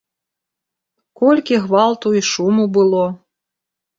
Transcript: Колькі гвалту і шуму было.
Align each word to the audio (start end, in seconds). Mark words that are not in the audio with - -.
Колькі 1.19 1.59
гвалту 1.65 2.13
і 2.19 2.23
шуму 2.31 2.63
было. 2.79 3.03